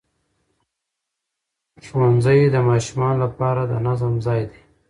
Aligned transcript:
ښوونځی 1.85 2.39
د 2.49 2.55
ماشومانو 2.69 3.17
لپاره 3.25 3.61
د 3.71 3.73
نظم 3.87 4.13
ځای 4.25 4.41
دی 4.51 4.61